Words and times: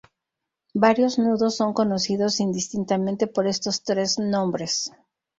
Varios 0.73 1.19
nudos 1.19 1.55
son 1.57 1.73
conocidos 1.73 2.39
indistintamente 2.39 3.27
por 3.27 3.45
estos 3.45 3.83
tres 3.83 4.17
nombres. 4.17 4.91